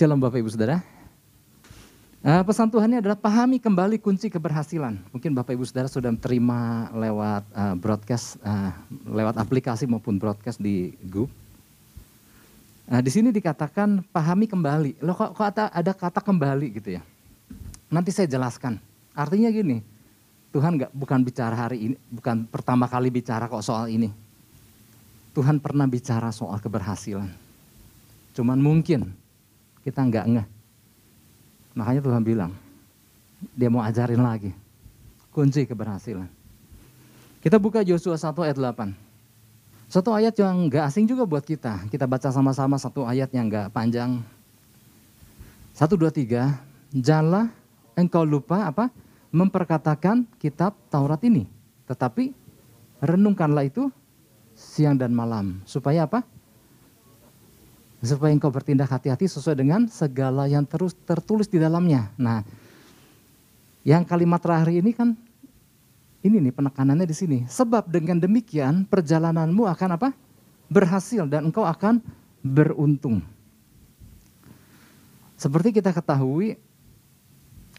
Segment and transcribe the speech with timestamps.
[0.00, 0.80] Shalom Bapak Ibu Saudara.
[2.24, 4.96] Uh, pesan Tuhannya adalah pahami kembali kunci keberhasilan.
[5.12, 8.72] Mungkin Bapak Ibu Saudara sudah terima lewat uh, broadcast, uh,
[9.04, 11.28] lewat aplikasi maupun broadcast di Google.
[12.88, 15.04] Nah, di sini dikatakan pahami kembali.
[15.04, 17.04] Loh kok, kok ada, ada kata kembali gitu ya?
[17.92, 18.80] Nanti saya jelaskan.
[19.12, 19.84] Artinya gini,
[20.48, 24.08] Tuhan nggak bukan bicara hari ini, bukan pertama kali bicara kok soal ini.
[25.36, 27.28] Tuhan pernah bicara soal keberhasilan.
[28.32, 29.19] Cuman mungkin
[29.84, 30.46] kita nggak ngeh
[31.74, 32.52] Makanya Tuhan bilang,
[33.54, 34.50] dia mau ajarin lagi.
[35.30, 36.26] Kunci keberhasilan.
[37.40, 38.92] Kita buka Yosua 1 ayat 8.
[39.90, 41.86] Satu ayat yang gak asing juga buat kita.
[41.90, 44.22] Kita baca sama-sama satu ayat yang gak panjang.
[45.74, 46.58] Satu, dua, tiga.
[46.94, 47.50] Janganlah
[47.94, 48.90] engkau lupa apa?
[49.30, 51.46] Memperkatakan kitab Taurat ini.
[51.86, 52.34] Tetapi
[53.02, 53.90] renungkanlah itu
[54.54, 55.62] siang dan malam.
[55.66, 56.26] Supaya apa?
[58.00, 62.08] Supaya engkau bertindak hati-hati sesuai dengan segala yang terus tertulis di dalamnya.
[62.16, 62.40] Nah,
[63.84, 65.12] yang kalimat terakhir ini kan
[66.20, 67.38] ini nih penekanannya di sini.
[67.48, 70.08] Sebab dengan demikian perjalananmu akan apa?
[70.68, 72.00] Berhasil dan engkau akan
[72.40, 73.20] beruntung.
[75.40, 76.60] Seperti kita ketahui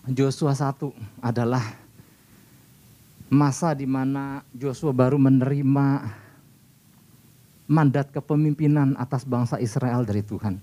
[0.10, 0.90] Joshua 1
[1.22, 1.62] adalah
[3.30, 5.88] masa di mana Joshua baru menerima
[7.72, 10.60] mandat kepemimpinan atas bangsa Israel dari Tuhan.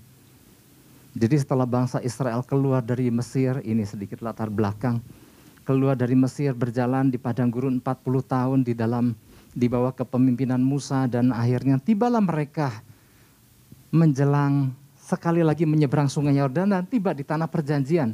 [1.17, 5.01] Jadi setelah bangsa Israel keluar dari Mesir, ini sedikit latar belakang,
[5.65, 9.17] keluar dari Mesir berjalan di padang gurun 40 tahun di dalam
[9.49, 12.85] di bawah kepemimpinan Musa dan akhirnya tibalah mereka
[13.89, 14.69] menjelang
[15.01, 18.13] sekali lagi menyeberang sungai Yordan dan tiba di tanah perjanjian.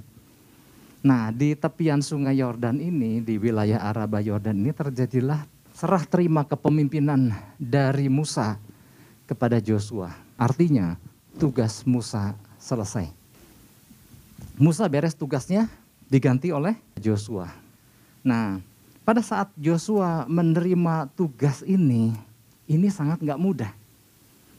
[1.04, 5.44] Nah, di tepian sungai Yordan ini, di wilayah Araba Yordan ini terjadilah
[5.76, 8.56] serah terima kepemimpinan dari Musa
[9.26, 10.14] kepada Joshua.
[10.38, 10.98] Artinya
[11.38, 13.12] tugas Musa selesai.
[14.56, 15.68] Musa beres tugasnya
[16.08, 17.52] diganti oleh Joshua.
[18.24, 18.64] Nah,
[19.04, 22.16] pada saat Joshua menerima tugas ini,
[22.66, 23.72] ini sangat nggak mudah.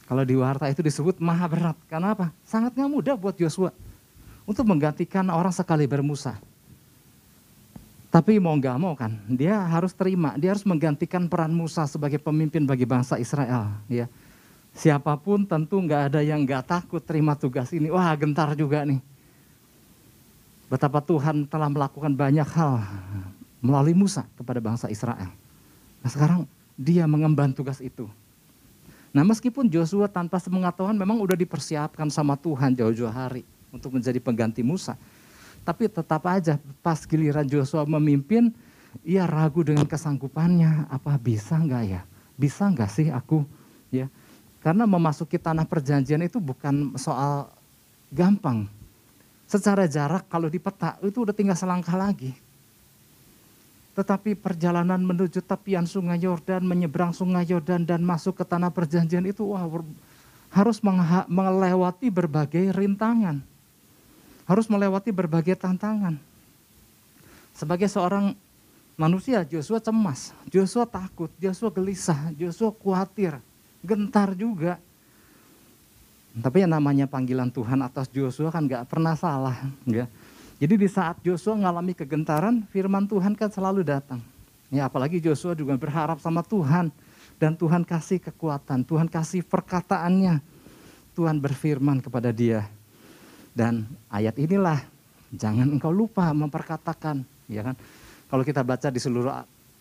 [0.07, 1.77] Kalau di warta itu disebut maha berat.
[1.91, 2.31] Karena apa?
[2.47, 3.75] Sangat nggak mudah buat Joshua
[4.47, 6.39] untuk menggantikan orang sekali bermusa.
[8.07, 12.65] Tapi mau nggak mau kan, dia harus terima, dia harus menggantikan peran Musa sebagai pemimpin
[12.65, 13.69] bagi bangsa Israel.
[13.91, 14.07] Ya,
[14.77, 17.89] Siapa pun tentu nggak ada yang nggak takut terima tugas ini.
[17.89, 19.01] Wah gentar juga nih.
[20.69, 22.85] Betapa Tuhan telah melakukan banyak hal
[23.65, 25.33] melalui Musa kepada bangsa Israel.
[26.05, 26.45] Nah sekarang
[26.77, 28.05] dia mengemban tugas itu.
[29.17, 34.61] Nah meskipun Joshua tanpa sepengetahuan memang udah dipersiapkan sama Tuhan jauh-jauh hari untuk menjadi pengganti
[34.61, 34.93] Musa.
[35.65, 38.53] Tapi tetap aja pas giliran Joshua memimpin,
[39.09, 40.93] ia ragu dengan kesanggupannya.
[40.93, 42.05] Apa bisa nggak ya?
[42.37, 43.49] Bisa nggak sih aku?
[43.89, 44.13] Ya,
[44.67, 47.47] karena memasuki tanah perjanjian itu bukan soal
[48.11, 48.67] gampang.
[49.47, 52.35] Secara jarak kalau di peta itu udah tinggal selangkah lagi.
[53.95, 59.47] Tetapi perjalanan menuju tepian sungai Yordan, menyeberang sungai Yordan dan masuk ke tanah perjanjian itu
[59.47, 59.63] wah,
[60.51, 60.83] harus
[61.31, 63.39] melewati berbagai rintangan.
[64.51, 66.19] Harus melewati berbagai tantangan.
[67.55, 68.35] Sebagai seorang
[68.99, 73.39] manusia, Joshua cemas, Joshua takut, Joshua gelisah, Joshua khawatir
[73.85, 74.79] gentar juga.
[76.37, 79.57] Tapi yang namanya panggilan Tuhan atas Joshua kan gak pernah salah.
[79.89, 80.05] Ya.
[80.61, 84.21] Jadi di saat Joshua mengalami kegentaran, firman Tuhan kan selalu datang.
[84.69, 86.93] Ya apalagi Joshua juga berharap sama Tuhan.
[87.37, 90.41] Dan Tuhan kasih kekuatan, Tuhan kasih perkataannya.
[91.13, 92.69] Tuhan berfirman kepada dia.
[93.57, 94.85] Dan ayat inilah,
[95.33, 97.25] jangan engkau lupa memperkatakan.
[97.49, 97.77] Ya kan?
[98.29, 99.33] Kalau kita baca di seluruh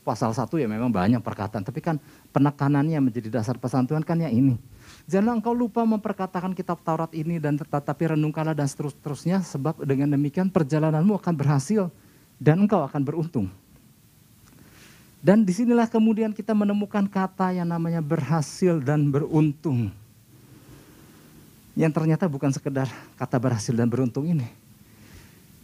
[0.06, 1.98] pasal 1 ya memang banyak perkataan, tapi kan
[2.30, 4.62] penekanannya menjadi dasar pesan Tuhan kan ya ini.
[5.10, 10.54] Jangan engkau lupa memperkatakan kitab Taurat ini dan tetapi renungkanlah dan seterusnya sebab dengan demikian
[10.54, 11.90] perjalananmu akan berhasil
[12.38, 13.50] dan engkau akan beruntung.
[15.26, 19.90] Dan di sinilah kemudian kita menemukan kata yang namanya berhasil dan beruntung.
[21.74, 22.86] Yang ternyata bukan sekedar
[23.18, 24.46] kata berhasil dan beruntung ini.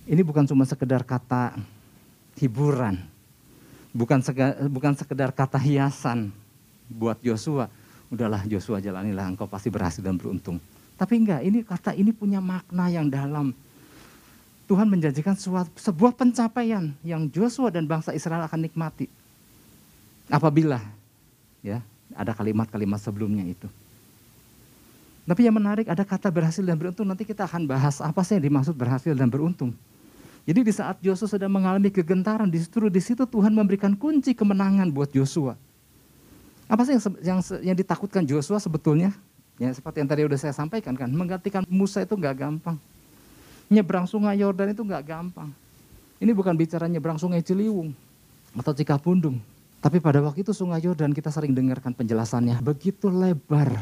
[0.10, 1.62] Ini bukan cuma sekedar kata
[2.42, 3.06] hiburan,
[3.92, 6.32] bukan sekedar, bukan sekedar kata hiasan
[6.92, 7.72] buat Joshua.
[8.12, 10.60] Udahlah Joshua jalanilah engkau pasti berhasil dan beruntung.
[11.00, 13.56] Tapi enggak, ini kata ini punya makna yang dalam.
[14.68, 19.08] Tuhan menjanjikan suatu, sebuah pencapaian yang Joshua dan bangsa Israel akan nikmati.
[20.32, 20.80] Apabila
[21.60, 21.84] ya
[22.16, 23.68] ada kalimat-kalimat sebelumnya itu.
[25.28, 27.08] Tapi yang menarik ada kata berhasil dan beruntung.
[27.08, 29.72] Nanti kita akan bahas apa sih yang dimaksud berhasil dan beruntung.
[30.42, 35.14] Jadi di saat Joshua sedang mengalami kegentaran, justru di situ Tuhan memberikan kunci kemenangan buat
[35.14, 35.54] Joshua.
[36.66, 39.14] Apa sih yang, yang, yang ditakutkan Joshua sebetulnya?
[39.62, 42.82] Ya seperti yang tadi udah saya sampaikan kan, menggantikan Musa itu nggak gampang.
[43.70, 45.54] Nyebrang sungai Yordan itu nggak gampang.
[46.18, 47.94] Ini bukan bicara nyebrang sungai Ciliwung
[48.58, 49.38] atau Cikapundung.
[49.82, 52.62] Tapi pada waktu itu sungai Yordan kita sering dengarkan penjelasannya.
[52.66, 53.78] Begitu lebar.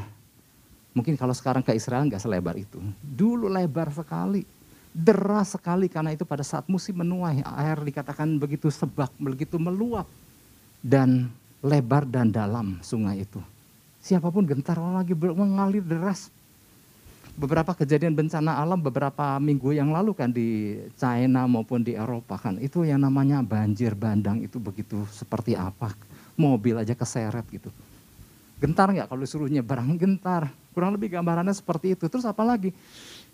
[0.92, 2.80] Mungkin kalau sekarang ke Israel nggak selebar itu.
[3.00, 4.44] Dulu lebar sekali.
[4.90, 7.46] Deras sekali karena itu pada saat musim menuai.
[7.46, 10.10] Air dikatakan begitu sebak, begitu meluap.
[10.80, 13.40] Dan lebar dan dalam sungai itu.
[14.00, 16.32] Siapa pun gentar lagi mengalir deras
[17.40, 22.60] beberapa kejadian bencana alam beberapa minggu yang lalu kan di China maupun di Eropa kan
[22.60, 25.96] itu yang namanya banjir bandang itu begitu seperti apa
[26.36, 27.72] mobil aja keseret gitu
[28.60, 32.76] gentar nggak kalau disuruh nyebrang gentar kurang lebih gambarannya seperti itu terus apa lagi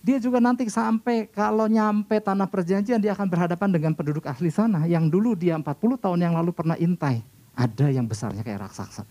[0.06, 4.86] dia juga nanti sampai kalau nyampe tanah perjanjian dia akan berhadapan dengan penduduk asli sana
[4.86, 5.66] yang dulu dia 40
[5.98, 7.25] tahun yang lalu pernah intai
[7.57, 9.02] ada yang besarnya kayak raksasa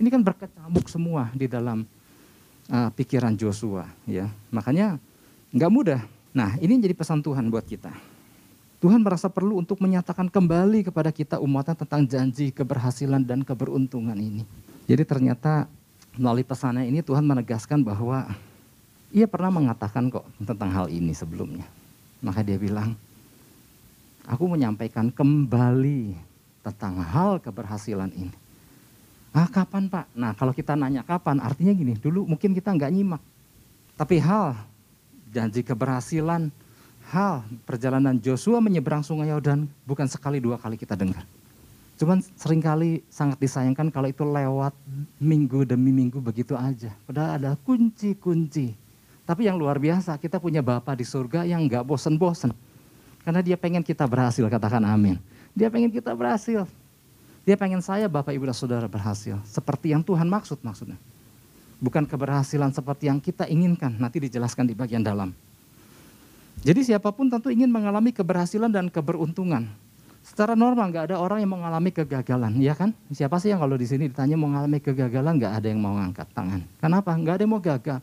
[0.00, 1.84] ini kan berkecamuk semua di dalam
[2.72, 4.32] uh, pikiran Joshua ya.
[4.48, 4.96] Makanya
[5.52, 6.00] nggak mudah.
[6.32, 7.92] Nah, ini jadi pesan Tuhan buat kita.
[8.80, 14.48] Tuhan merasa perlu untuk menyatakan kembali kepada kita umatnya tentang janji keberhasilan dan keberuntungan ini.
[14.88, 15.68] Jadi ternyata
[16.16, 18.24] melalui pesannya ini Tuhan menegaskan bahwa
[19.10, 21.66] ia pernah mengatakan kok tentang hal ini sebelumnya.
[22.22, 22.94] Maka dia bilang,
[24.26, 26.14] aku menyampaikan kembali
[26.62, 28.36] tentang hal keberhasilan ini.
[29.30, 30.10] Ah kapan Pak?
[30.14, 33.22] Nah kalau kita nanya kapan, artinya gini, dulu mungkin kita nggak nyimak.
[33.94, 34.58] Tapi hal
[35.30, 36.50] janji keberhasilan,
[37.10, 41.22] hal perjalanan Joshua menyeberang sungai Yordan bukan sekali dua kali kita dengar.
[42.00, 44.72] Cuman sering kali sangat disayangkan kalau itu lewat
[45.20, 46.96] minggu demi minggu begitu aja.
[47.04, 48.72] Padahal ada kunci-kunci.
[49.30, 52.50] Tapi yang luar biasa, kita punya Bapak di surga yang nggak bosen-bosen.
[53.22, 55.22] Karena dia pengen kita berhasil, katakan amin.
[55.54, 56.66] Dia pengen kita berhasil.
[57.46, 59.38] Dia pengen saya Bapak Ibu dan Saudara berhasil.
[59.46, 60.98] Seperti yang Tuhan maksud maksudnya.
[61.78, 63.94] Bukan keberhasilan seperti yang kita inginkan.
[64.02, 65.30] Nanti dijelaskan di bagian dalam.
[66.66, 69.70] Jadi siapa pun tentu ingin mengalami keberhasilan dan keberuntungan.
[70.26, 72.90] Secara normal nggak ada orang yang mengalami kegagalan, ya kan?
[73.14, 76.66] Siapa sih yang kalau di sini ditanya mengalami kegagalan nggak ada yang mau ngangkat tangan.
[76.82, 77.14] Kenapa?
[77.14, 78.02] Nggak ada yang mau gagal.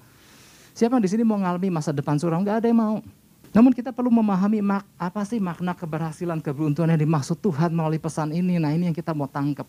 [0.78, 2.46] Siapa yang di sini mau mengalami masa depan suram?
[2.46, 2.96] Nggak ada yang mau.
[3.50, 8.30] Namun kita perlu memahami mak, apa sih makna keberhasilan, keberuntungan yang dimaksud Tuhan melalui pesan
[8.30, 8.62] ini.
[8.62, 9.66] Nah ini yang kita mau tangkap.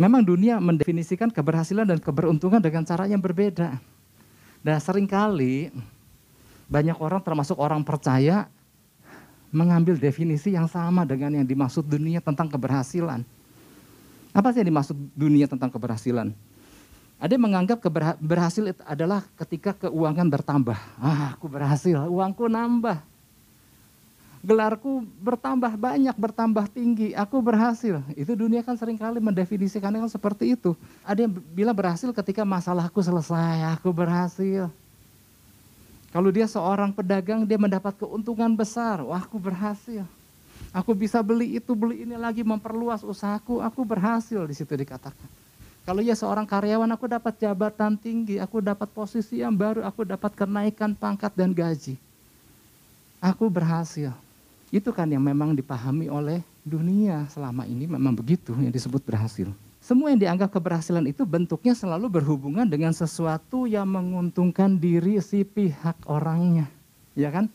[0.00, 3.76] Memang dunia mendefinisikan keberhasilan dan keberuntungan dengan cara yang berbeda.
[4.64, 5.68] Dan sering kali
[6.64, 8.48] banyak orang termasuk orang percaya
[9.52, 13.20] mengambil definisi yang sama dengan yang dimaksud dunia tentang keberhasilan.
[14.32, 16.32] Apa sih yang dimaksud dunia tentang keberhasilan?
[17.22, 17.78] Ada yang menganggap
[18.18, 20.74] berhasil adalah ketika keuangan bertambah.
[20.98, 22.98] Ah, aku berhasil, uangku nambah.
[24.42, 28.02] Gelarku bertambah banyak, bertambah tinggi, aku berhasil.
[28.18, 30.74] Itu dunia kan sering kali mendefinisikannya kan seperti itu.
[31.06, 34.66] Ada yang bilang berhasil ketika masalahku selesai, aku berhasil.
[36.10, 40.02] Kalau dia seorang pedagang, dia mendapat keuntungan besar, wah aku berhasil.
[40.74, 45.41] Aku bisa beli itu, beli ini lagi, memperluas usahaku, aku berhasil di situ dikatakan.
[45.82, 50.30] Kalau ia seorang karyawan, aku dapat jabatan tinggi, aku dapat posisi yang baru, aku dapat
[50.30, 51.98] kenaikan pangkat dan gaji.
[53.18, 54.14] Aku berhasil.
[54.70, 59.50] Itu kan yang memang dipahami oleh dunia selama ini memang begitu yang disebut berhasil.
[59.82, 65.98] Semua yang dianggap keberhasilan itu bentuknya selalu berhubungan dengan sesuatu yang menguntungkan diri si pihak
[66.06, 66.70] orangnya.
[67.18, 67.50] Ya kan?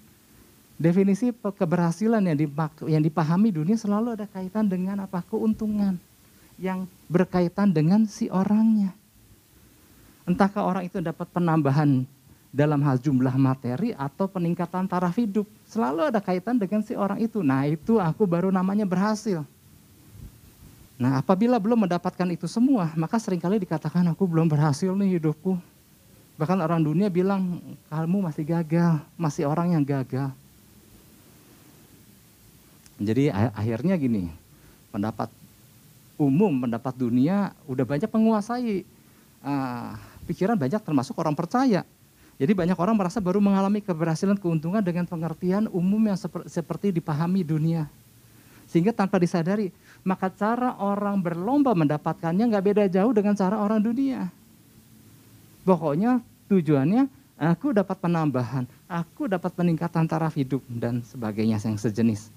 [0.76, 2.38] Definisi keberhasilan yang,
[2.92, 5.24] yang dipahami dunia selalu ada kaitan dengan apa?
[5.24, 5.96] Keuntungan
[6.58, 8.94] yang berkaitan dengan si orangnya.
[10.28, 12.04] Entahkah orang itu dapat penambahan
[12.52, 15.48] dalam hal jumlah materi atau peningkatan taraf hidup.
[15.70, 17.40] Selalu ada kaitan dengan si orang itu.
[17.46, 19.46] Nah itu aku baru namanya berhasil.
[20.98, 25.56] Nah apabila belum mendapatkan itu semua, maka sering kali dikatakan aku belum berhasil nih hidupku.
[26.38, 30.34] Bahkan orang dunia bilang kamu masih gagal, masih orang yang gagal.
[32.98, 34.34] Jadi akhirnya gini,
[34.90, 35.30] pendapat
[36.18, 38.84] umum pendapat dunia udah banyak menguasai
[39.46, 39.94] uh,
[40.26, 41.86] pikiran banyak termasuk orang percaya.
[42.38, 47.42] Jadi banyak orang merasa baru mengalami keberhasilan keuntungan dengan pengertian umum yang seper, seperti dipahami
[47.42, 47.90] dunia.
[48.70, 49.74] Sehingga tanpa disadari,
[50.06, 54.30] maka cara orang berlomba mendapatkannya nggak beda jauh dengan cara orang dunia.
[55.66, 57.10] Pokoknya tujuannya
[57.42, 62.30] aku dapat penambahan, aku dapat peningkatan taraf hidup dan sebagainya yang sejenis.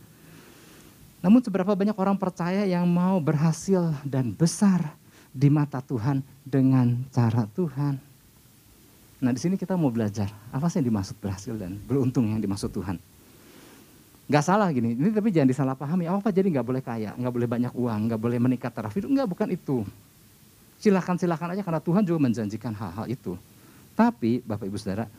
[1.20, 4.96] Namun seberapa banyak orang percaya yang mau berhasil dan besar
[5.30, 8.00] di mata Tuhan dengan cara Tuhan.
[9.20, 12.72] Nah di sini kita mau belajar apa sih yang dimaksud berhasil dan beruntung yang dimaksud
[12.72, 12.96] Tuhan.
[14.30, 16.06] Gak salah gini, ini tapi jangan disalahpahami.
[16.06, 19.10] Oh, apa jadi nggak boleh kaya, nggak boleh banyak uang, nggak boleh menikah taraf hidup?
[19.10, 19.82] Enggak, bukan itu.
[20.78, 23.34] Silahkan silahkan aja karena Tuhan juga menjanjikan hal-hal itu.
[23.98, 25.10] Tapi Bapak Ibu Saudara,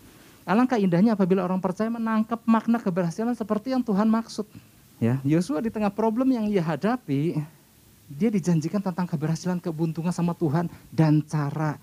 [0.42, 4.50] Alangkah indahnya apabila orang percaya menangkap makna keberhasilan seperti yang Tuhan maksud.
[5.02, 7.42] Ya, Yosua di tengah problem yang ia hadapi,
[8.06, 11.82] dia dijanjikan tentang keberhasilan, kebuntungan sama Tuhan dan cara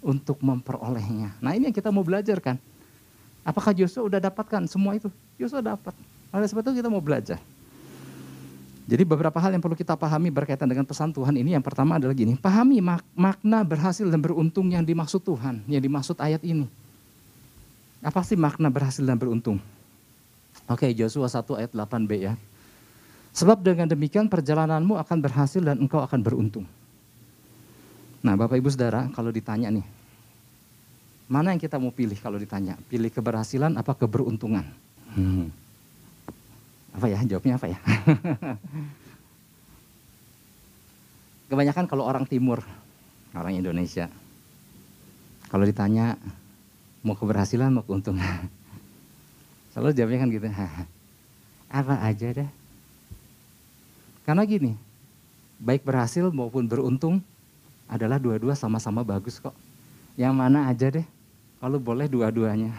[0.00, 1.36] untuk memperolehnya.
[1.44, 2.56] Nah ini yang kita mau belajar kan.
[3.44, 5.12] Apakah Yosua udah dapatkan semua itu?
[5.36, 5.92] Yosua dapat.
[6.32, 7.36] Oleh sebab itu kita mau belajar.
[8.88, 11.52] Jadi beberapa hal yang perlu kita pahami berkaitan dengan pesan Tuhan ini.
[11.52, 16.16] Yang pertama adalah gini, pahami mak makna berhasil dan beruntung yang dimaksud Tuhan, yang dimaksud
[16.16, 16.64] ayat ini.
[18.00, 19.60] Apa sih makna berhasil dan beruntung?
[20.64, 22.32] Oke, Yosua 1 ayat 8b ya.
[23.34, 26.62] Sebab dengan demikian perjalananmu akan berhasil dan engkau akan beruntung.
[28.22, 29.82] Nah Bapak Ibu Saudara kalau ditanya nih,
[31.26, 32.78] mana yang kita mau pilih kalau ditanya?
[32.86, 34.62] Pilih keberhasilan apa keberuntungan?
[35.18, 35.50] Hmm.
[36.94, 37.78] Apa ya jawabnya apa ya?
[41.50, 42.62] Kebanyakan kalau orang timur,
[43.34, 44.06] orang Indonesia,
[45.50, 46.14] kalau ditanya
[47.02, 48.46] mau keberhasilan mau keuntungan,
[49.74, 50.46] selalu jawabnya kan gitu,
[51.82, 52.63] apa aja deh
[54.24, 54.72] karena gini,
[55.60, 57.20] baik berhasil maupun beruntung
[57.84, 59.52] adalah dua-dua sama-sama bagus kok.
[60.16, 61.06] Yang mana aja deh,
[61.60, 62.72] kalau boleh dua-duanya.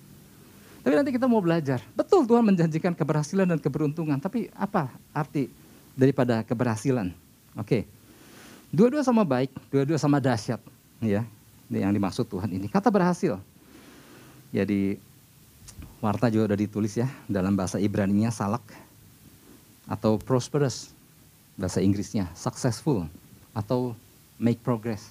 [0.86, 1.82] tapi nanti kita mau belajar.
[1.98, 5.50] Betul Tuhan menjanjikan keberhasilan dan keberuntungan, tapi apa arti
[5.98, 7.10] daripada keberhasilan?
[7.58, 7.82] Oke.
[8.70, 10.60] Dua-dua sama baik, dua-dua sama dahsyat,
[11.02, 11.26] ya.
[11.68, 12.70] Yang dimaksud Tuhan ini.
[12.70, 13.40] Kata berhasil.
[14.52, 14.96] Jadi
[16.00, 18.62] warta juga udah ditulis ya dalam bahasa Ibrani-nya salak
[19.88, 20.92] atau prosperous
[21.56, 23.08] bahasa Inggrisnya, successful
[23.56, 23.96] atau
[24.38, 25.10] make progress.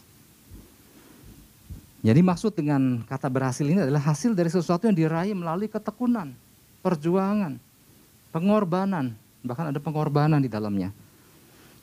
[2.05, 6.31] Jadi maksud dengan kata berhasil ini adalah hasil dari sesuatu yang diraih melalui ketekunan,
[6.79, 7.59] perjuangan,
[8.31, 9.11] pengorbanan,
[9.43, 10.93] bahkan ada pengorbanan di dalamnya.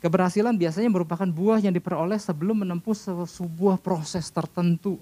[0.01, 2.95] Keberhasilan biasanya merupakan buah yang diperoleh sebelum menempuh
[3.29, 4.97] sebuah proses tertentu,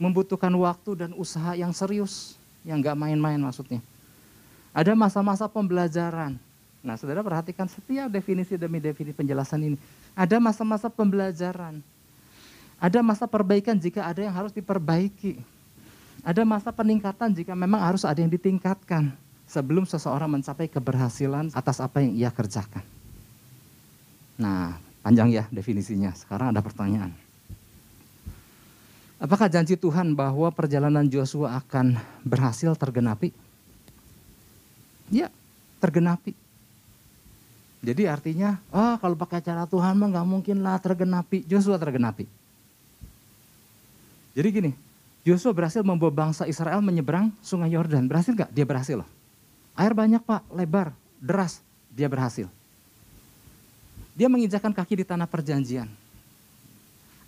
[0.00, 3.82] membutuhkan waktu dan usaha yang serius, yang gak main-main maksudnya.
[4.74, 6.38] Ada masa-masa pembelajaran,
[6.86, 9.76] Nah, saudara perhatikan setiap definisi demi definisi penjelasan ini.
[10.14, 11.82] Ada masa-masa pembelajaran.
[12.78, 15.42] Ada masa perbaikan jika ada yang harus diperbaiki.
[16.22, 19.10] Ada masa peningkatan jika memang harus ada yang ditingkatkan.
[19.50, 22.86] Sebelum seseorang mencapai keberhasilan atas apa yang ia kerjakan.
[24.38, 26.14] Nah, panjang ya definisinya.
[26.14, 27.10] Sekarang ada pertanyaan.
[29.18, 33.34] Apakah janji Tuhan bahwa perjalanan Joshua akan berhasil tergenapi?
[35.10, 35.34] Ya,
[35.82, 36.45] tergenapi.
[37.86, 41.46] Jadi artinya, oh kalau pakai cara Tuhan mah nggak mungkin lah tergenapi.
[41.46, 42.26] Joshua tergenapi.
[44.34, 44.72] Jadi gini,
[45.22, 48.10] Joshua berhasil membawa bangsa Israel menyeberang sungai Yordan.
[48.10, 48.50] Berhasil nggak?
[48.50, 49.06] Dia berhasil loh.
[49.78, 50.90] Air banyak pak, lebar,
[51.22, 51.62] deras.
[51.94, 52.50] Dia berhasil.
[54.18, 55.86] Dia menginjakan kaki di tanah perjanjian.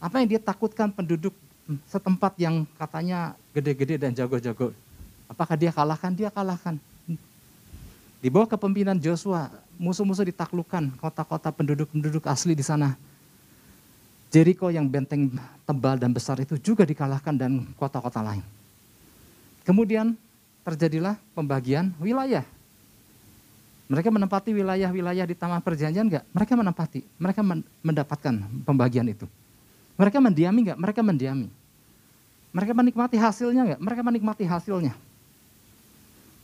[0.02, 1.38] Apa yang dia takutkan penduduk
[1.86, 4.74] setempat yang katanya gede-gede dan jago-jago.
[5.30, 6.10] Apakah dia kalahkan?
[6.18, 6.82] Dia kalahkan.
[8.18, 9.46] Di bawah kepemimpinan Joshua,
[9.78, 12.98] musuh-musuh ditaklukkan, kota-kota penduduk-penduduk asli di sana.
[14.28, 15.32] Jericho yang benteng
[15.64, 18.44] tebal dan besar itu juga dikalahkan dan kota-kota lain.
[19.64, 20.12] Kemudian
[20.66, 22.44] terjadilah pembagian wilayah.
[23.88, 26.24] Mereka menempati wilayah-wilayah di Taman Perjanjian enggak?
[26.36, 27.40] Mereka menempati, mereka
[27.80, 28.34] mendapatkan
[28.68, 29.24] pembagian itu.
[29.96, 30.78] Mereka mendiami enggak?
[30.78, 31.48] Mereka mendiami.
[32.52, 33.80] Mereka menikmati hasilnya enggak?
[33.80, 34.92] Mereka menikmati hasilnya.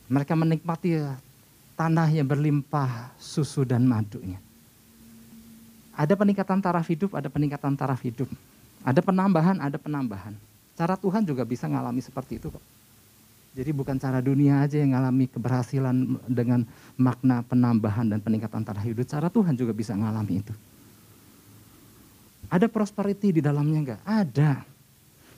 [0.09, 0.89] Mereka menikmati
[1.75, 4.39] tanah yang berlimpah susu dan madunya.
[5.95, 8.27] Ada peningkatan taraf hidup, ada peningkatan taraf hidup.
[8.83, 10.35] Ada penambahan, ada penambahan.
[10.75, 12.63] Cara Tuhan juga bisa ngalami seperti itu kok.
[13.55, 16.67] Jadi bukan cara dunia aja yang ngalami keberhasilan dengan
[16.99, 19.07] makna penambahan dan peningkatan taraf hidup.
[19.07, 20.51] Cara Tuhan juga bisa ngalami itu.
[22.51, 24.01] Ada prosperity di dalamnya enggak?
[24.03, 24.67] Ada.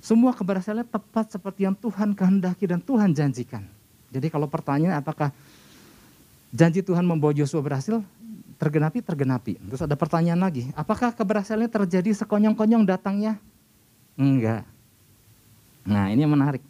[0.02, 3.62] Semua keberhasilan tepat seperti yang Tuhan kehendaki dan Tuhan janjikan.
[4.10, 5.30] Jadi kalau pertanyaan apakah
[6.52, 8.04] janji Tuhan membawa Yosua berhasil,
[8.58, 9.62] tergenapi, tergenapi.
[9.62, 13.38] Terus ada pertanyaan lagi, apakah keberhasilannya terjadi sekonyong-konyong datangnya?
[14.18, 14.66] Enggak.
[15.88, 16.62] Nah ini yang menarik.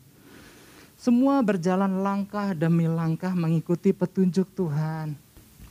[0.97, 5.15] Semua berjalan langkah demi langkah mengikuti petunjuk Tuhan.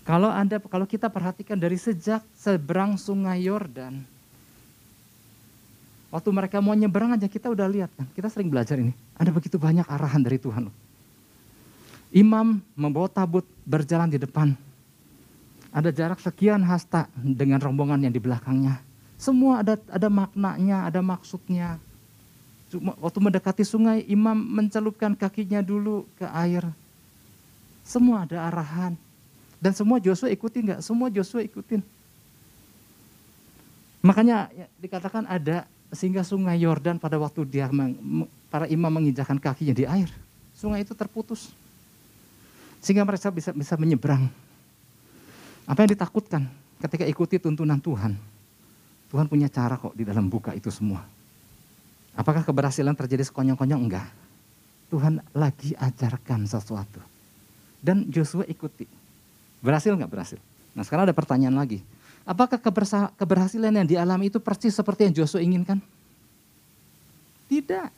[0.07, 4.07] Kalau Anda kalau kita perhatikan dari sejak seberang sungai Yordan,
[6.15, 8.95] waktu mereka mau nyeberang aja kita udah lihat kan, kita sering belajar ini.
[9.19, 10.71] Ada begitu banyak arahan dari Tuhan.
[12.17, 14.57] Imam membawa tabut berjalan di depan.
[15.69, 18.81] Ada jarak sekian hasta dengan rombongan yang di belakangnya.
[19.21, 21.77] Semua ada ada maknanya, ada maksudnya.
[22.73, 26.65] Cuma waktu mendekati sungai, imam mencelupkan kakinya dulu ke air.
[27.85, 28.97] Semua ada arahan.
[29.61, 30.81] Dan semua Joshua ikutin nggak?
[30.81, 31.85] Semua Joshua ikutin.
[34.01, 37.69] Makanya ya, dikatakan ada sehingga sungai Yordan pada waktu dia
[38.49, 40.09] para imam menginjakan kakinya di air
[40.57, 41.53] sungai itu terputus.
[42.81, 44.31] Sehingga mereka bisa bisa menyeberang.
[45.67, 46.47] Apa yang ditakutkan
[46.83, 48.15] ketika ikuti tuntunan Tuhan?
[49.11, 51.03] Tuhan punya cara kok di dalam buka itu semua.
[52.17, 53.83] Apakah keberhasilan terjadi sekonyong-konyong?
[53.87, 54.09] Enggak.
[54.89, 57.03] Tuhan lagi ajarkan sesuatu.
[57.83, 58.87] Dan Joshua ikuti.
[59.61, 60.39] Berhasil nggak berhasil?
[60.75, 61.83] Nah sekarang ada pertanyaan lagi.
[62.27, 62.59] Apakah
[63.15, 65.79] keberhasilan yang dialami itu persis seperti yang Joshua inginkan?
[67.47, 67.91] Tidak.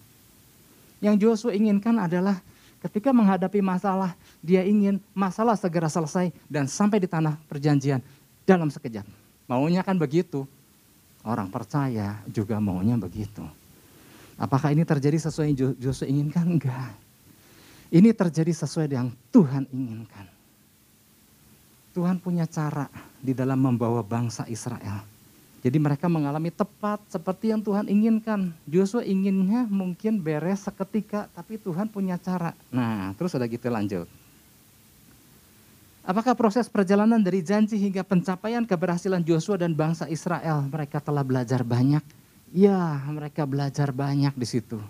[1.00, 2.40] Yang Joshua inginkan adalah
[2.82, 8.02] ketika menghadapi masalah, dia ingin masalah segera selesai dan sampai di tanah perjanjian
[8.47, 9.04] dalam sekejap.
[9.49, 10.44] Maunya kan begitu.
[11.26, 13.42] Orang percaya juga maunya begitu.
[14.38, 16.47] Apakah ini terjadi sesuai yang Joshua inginkan?
[16.47, 16.94] Enggak.
[17.90, 20.30] Ini terjadi sesuai yang Tuhan inginkan.
[21.90, 22.87] Tuhan punya cara
[23.18, 25.17] di dalam membawa bangsa Israel.
[25.58, 28.54] Jadi mereka mengalami tepat seperti yang Tuhan inginkan.
[28.62, 32.54] Joshua inginnya mungkin beres seketika, tapi Tuhan punya cara.
[32.70, 34.06] Nah, terus ada gitu lanjut.
[36.08, 41.60] Apakah proses perjalanan dari janji hingga pencapaian keberhasilan Joshua dan bangsa Israel mereka telah belajar
[41.66, 42.00] banyak?
[42.54, 44.80] Ya, mereka belajar banyak di situ.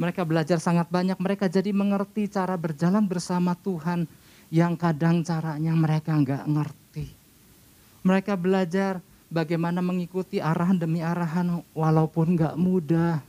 [0.00, 4.08] Mereka belajar sangat banyak, mereka jadi mengerti cara berjalan bersama Tuhan
[4.50, 7.06] yang kadang caranya mereka nggak ngerti.
[8.02, 13.22] Mereka belajar bagaimana mengikuti arahan demi arahan walaupun nggak mudah.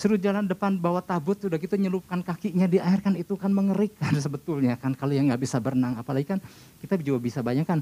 [0.00, 4.10] Seru jalan depan bawa tabut sudah gitu nyelupkan kakinya di air kan itu kan mengerikan
[4.24, 6.00] sebetulnya kan kalau yang nggak bisa berenang.
[6.00, 6.40] Apalagi kan
[6.82, 7.78] kita juga bisa bayangkan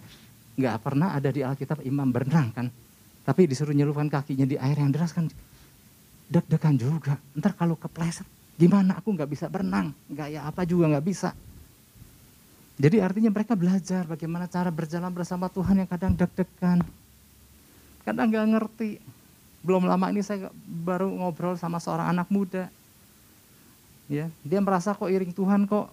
[0.59, 2.67] nggak pernah ada di Alkitab imam berenang kan.
[3.25, 5.31] Tapi disuruh nyelupkan kakinya di air yang deras kan
[6.29, 7.17] deg-degan juga.
[7.39, 8.27] Ntar kalau kepleset
[8.61, 9.97] gimana aku nggak bisa berenang?
[10.11, 11.33] Nggak ya apa juga nggak bisa
[12.81, 16.81] jadi artinya mereka belajar bagaimana cara berjalan bersama Tuhan yang kadang deg-degan.
[18.09, 18.97] Kadang nggak ngerti.
[19.61, 22.73] Belum lama ini saya baru ngobrol sama seorang anak muda.
[24.09, 25.93] Ya, dia merasa kok iring Tuhan kok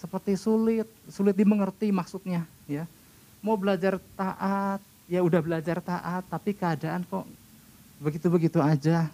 [0.00, 2.88] seperti sulit, sulit dimengerti maksudnya, ya.
[3.44, 7.28] Mau belajar taat, ya udah belajar taat, tapi keadaan kok
[8.00, 9.12] begitu-begitu aja.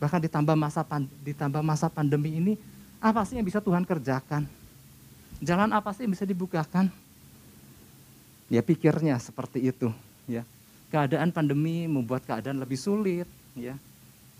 [0.00, 0.80] Bahkan ditambah masa
[1.22, 2.56] ditambah masa pandemi ini,
[3.04, 4.57] apa sih yang bisa Tuhan kerjakan?
[5.38, 6.90] Jalan apa sih yang bisa dibukakan?
[8.50, 9.92] Ya pikirnya seperti itu,
[10.26, 10.42] ya.
[10.88, 13.76] Keadaan pandemi membuat keadaan lebih sulit, ya.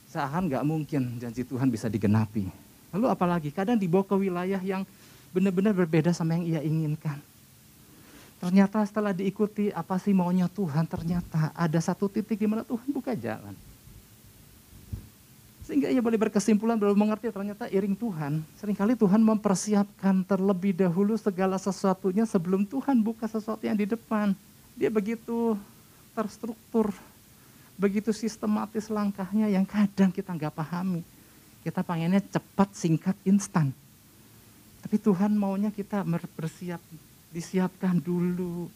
[0.09, 2.49] Seakan nggak mungkin janji Tuhan bisa digenapi.
[2.97, 4.83] Lalu apalagi kadang dibawa ke wilayah yang
[5.29, 7.21] benar-benar berbeda sama yang ia inginkan.
[8.41, 13.13] Ternyata setelah diikuti apa sih maunya Tuhan, ternyata ada satu titik di mana Tuhan buka
[13.13, 13.53] jalan.
[15.69, 18.41] Sehingga ia boleh berkesimpulan, belum mengerti ternyata iring Tuhan.
[18.57, 24.33] Seringkali Tuhan mempersiapkan terlebih dahulu segala sesuatunya sebelum Tuhan buka sesuatu yang di depan.
[24.81, 25.61] Dia begitu
[26.17, 26.89] terstruktur,
[27.77, 31.05] begitu sistematis langkahnya yang kadang kita nggak pahami.
[31.61, 33.69] Kita pengennya cepat, singkat, instan.
[34.81, 36.01] Tapi Tuhan maunya kita
[36.33, 36.81] bersiap,
[37.29, 38.73] disiapkan dulu.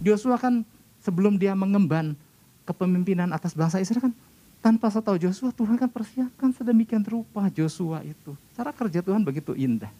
[0.00, 0.64] Joshua kan
[1.04, 2.16] sebelum dia mengemban
[2.64, 4.14] kepemimpinan atas bangsa Israel kan
[4.64, 8.32] tanpa saya tahu Joshua, Tuhan kan persiapkan sedemikian rupa Joshua itu.
[8.56, 9.92] Cara kerja Tuhan begitu indah.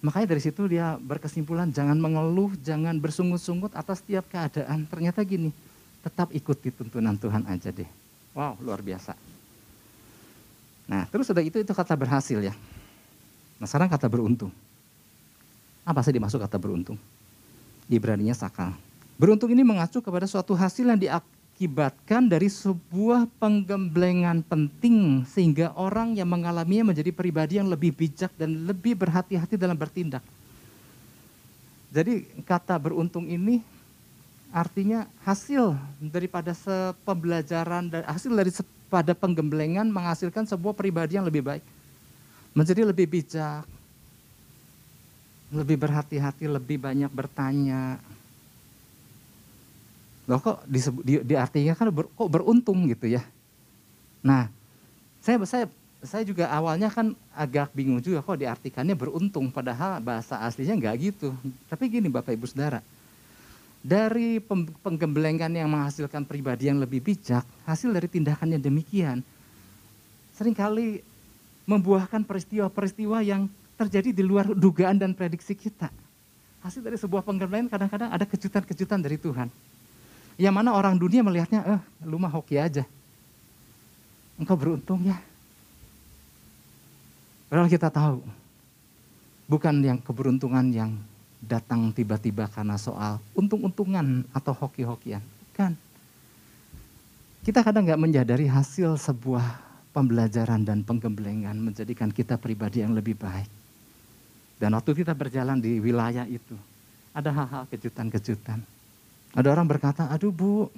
[0.00, 4.88] Makanya dari situ dia berkesimpulan jangan mengeluh, jangan bersungut-sungut atas setiap keadaan.
[4.88, 5.52] Ternyata gini,
[6.00, 7.88] tetap ikuti tuntunan Tuhan aja deh.
[8.32, 9.12] Wow, luar biasa.
[10.88, 12.56] Nah, terus sudah itu itu kata berhasil ya.
[13.60, 14.52] Nah, sekarang kata beruntung.
[15.84, 16.96] Apa sih dimaksud kata beruntung?
[17.92, 18.72] Ibraninya sakal.
[19.20, 21.00] Beruntung ini mengacu kepada suatu hasil yang
[21.54, 28.66] diakibatkan dari sebuah penggemblengan penting sehingga orang yang mengalaminya menjadi pribadi yang lebih bijak dan
[28.66, 30.18] lebih berhati-hati dalam bertindak.
[31.94, 33.62] Jadi kata beruntung ini
[34.50, 36.50] artinya hasil daripada
[37.06, 38.50] pembelajaran dan hasil dari
[38.90, 41.62] pada penggemblengan menghasilkan sebuah pribadi yang lebih baik.
[42.50, 43.62] Menjadi lebih bijak,
[45.54, 48.02] lebih berhati-hati, lebih banyak bertanya,
[50.24, 53.20] Loh kok disebut, di, di artinya kan ber, kok beruntung gitu ya.
[54.24, 54.48] Nah,
[55.20, 55.66] saya saya
[56.04, 61.32] saya juga awalnya kan agak bingung juga kok diartikannya beruntung padahal bahasa aslinya nggak gitu.
[61.68, 62.84] Tapi gini Bapak Ibu Saudara,
[63.84, 64.40] dari
[64.80, 69.20] penggemblengan yang menghasilkan pribadi yang lebih bijak, hasil dari tindakannya demikian,
[70.36, 71.04] sering kali
[71.68, 75.92] membuahkan peristiwa-peristiwa yang terjadi di luar dugaan dan prediksi kita.
[76.64, 79.52] Hasil dari sebuah penggemblengan kadang-kadang ada kejutan-kejutan dari Tuhan.
[80.34, 82.82] Yang mana orang dunia melihatnya, eh lu mah hoki aja.
[84.34, 85.18] Engkau beruntung ya.
[87.46, 88.18] Padahal kita tahu,
[89.46, 90.90] bukan yang keberuntungan yang
[91.38, 95.22] datang tiba-tiba karena soal untung-untungan atau hoki-hokian.
[95.22, 95.72] Bukan.
[97.44, 99.60] Kita kadang nggak menjadari hasil sebuah
[99.94, 103.46] pembelajaran dan penggemblengan menjadikan kita pribadi yang lebih baik.
[104.58, 106.56] Dan waktu kita berjalan di wilayah itu,
[107.12, 108.73] ada hal-hal kejutan-kejutan.
[109.34, 110.70] Ada orang berkata, aduh bu,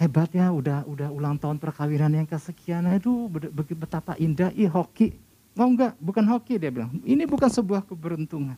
[0.00, 3.28] hebat ya udah udah ulang tahun perkawinan yang kesekian, aduh
[3.76, 5.12] betapa indah, ih hoki.
[5.58, 8.56] Oh enggak, bukan hoki dia bilang, ini bukan sebuah keberuntungan.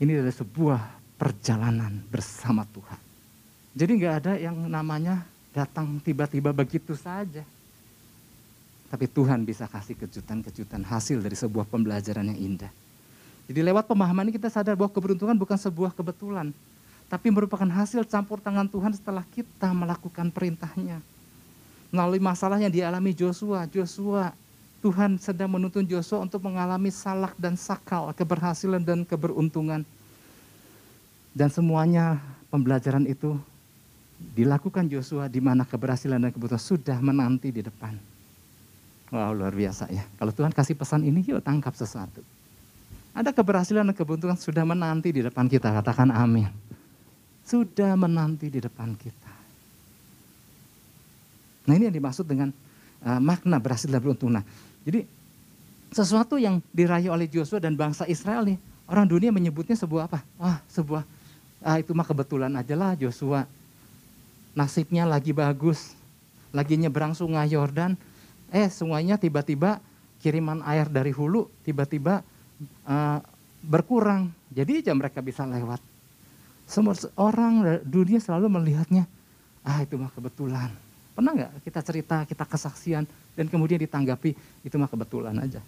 [0.00, 0.80] Ini adalah sebuah
[1.20, 3.00] perjalanan bersama Tuhan.
[3.76, 7.44] Jadi nggak ada yang namanya datang tiba-tiba begitu saja.
[8.86, 12.72] Tapi Tuhan bisa kasih kejutan-kejutan hasil dari sebuah pembelajaran yang indah.
[13.46, 16.50] Jadi lewat pemahaman ini kita sadar bahwa keberuntungan bukan sebuah kebetulan.
[17.06, 20.98] Tapi merupakan hasil campur tangan Tuhan setelah kita melakukan perintahnya.
[21.94, 23.70] Melalui masalah yang dialami Joshua.
[23.70, 24.34] Joshua,
[24.82, 29.86] Tuhan sedang menuntun Joshua untuk mengalami salak dan sakal, keberhasilan dan keberuntungan.
[31.30, 32.18] Dan semuanya
[32.50, 33.38] pembelajaran itu
[34.34, 37.94] dilakukan Joshua di mana keberhasilan dan kebutuhan sudah menanti di depan.
[39.14, 40.02] Wow luar biasa ya.
[40.18, 42.26] Kalau Tuhan kasih pesan ini yuk tangkap sesuatu.
[43.16, 45.72] Ada keberhasilan dan kebutuhan sudah menanti di depan kita.
[45.72, 46.52] Katakan amin.
[47.48, 49.32] Sudah menanti di depan kita.
[51.64, 52.52] Nah ini yang dimaksud dengan
[53.00, 54.36] uh, makna berhasil dan beruntung.
[54.36, 54.44] Nah
[54.84, 55.08] jadi
[55.96, 58.60] sesuatu yang diraih oleh Joshua dan bangsa Israel nih.
[58.84, 60.20] Orang dunia menyebutnya sebuah apa?
[60.38, 61.02] Wah sebuah,
[61.64, 63.48] ah, itu mah kebetulan aja lah Joshua
[64.56, 65.92] nasibnya lagi bagus,
[66.54, 67.92] lagi nyebrang sungai Yordan,
[68.48, 69.82] eh sungainya tiba-tiba
[70.24, 72.24] kiriman air dari hulu tiba-tiba
[72.86, 73.18] uh,
[73.64, 74.30] berkurang.
[74.52, 75.82] Jadi aja mereka bisa lewat.
[76.66, 79.06] Semua orang dunia selalu melihatnya,
[79.62, 80.74] ah itu mah kebetulan.
[81.14, 83.06] Pernah nggak kita cerita, kita kesaksian,
[83.38, 84.34] dan kemudian ditanggapi,
[84.66, 85.62] itu mah kebetulan aja.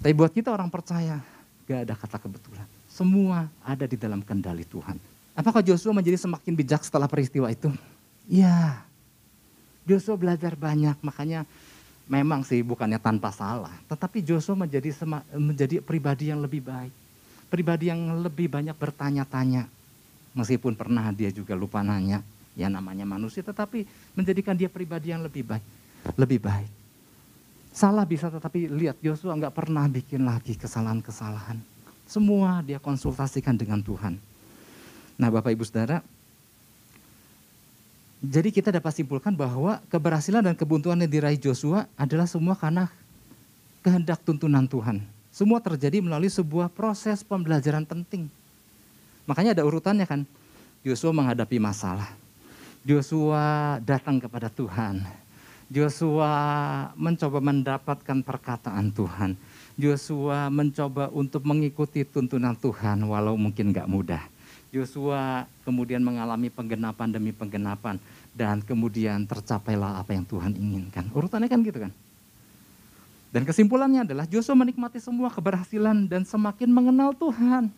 [0.00, 1.20] Tapi buat kita orang percaya,
[1.68, 2.66] gak ada kata kebetulan.
[2.88, 4.96] Semua ada di dalam kendali Tuhan.
[5.36, 7.68] Apakah Joshua menjadi semakin bijak setelah peristiwa itu?
[8.24, 8.80] Iya.
[9.84, 11.44] Joshua belajar banyak, makanya
[12.06, 13.74] memang sih bukannya tanpa salah.
[13.90, 14.94] Tetapi Joshua menjadi
[15.34, 16.94] menjadi pribadi yang lebih baik.
[17.46, 19.70] Pribadi yang lebih banyak bertanya-tanya.
[20.34, 22.20] Meskipun pernah dia juga lupa nanya,
[22.52, 25.64] ya namanya manusia, tetapi menjadikan dia pribadi yang lebih baik.
[26.14, 26.70] Lebih baik.
[27.76, 31.60] Salah bisa tetapi lihat Joshua nggak pernah bikin lagi kesalahan-kesalahan.
[32.08, 34.16] Semua dia konsultasikan dengan Tuhan.
[35.16, 36.00] Nah Bapak Ibu Saudara,
[38.26, 42.90] jadi kita dapat simpulkan bahwa keberhasilan dan kebuntuan yang diraih Joshua adalah semua karena
[43.86, 44.98] kehendak tuntunan Tuhan.
[45.30, 48.26] Semua terjadi melalui sebuah proses pembelajaran penting.
[49.28, 50.26] Makanya ada urutannya kan.
[50.82, 52.10] Joshua menghadapi masalah.
[52.82, 55.06] Joshua datang kepada Tuhan.
[55.70, 56.30] Joshua
[56.98, 59.38] mencoba mendapatkan perkataan Tuhan.
[59.78, 64.22] Joshua mencoba untuk mengikuti tuntunan Tuhan walau mungkin gak mudah.
[64.74, 67.96] Yosua kemudian mengalami penggenapan demi penggenapan
[68.36, 71.08] dan kemudian tercapailah apa yang Tuhan inginkan.
[71.16, 71.92] Urutannya kan gitu kan.
[73.32, 77.72] Dan kesimpulannya adalah Yosua menikmati semua keberhasilan dan semakin mengenal Tuhan.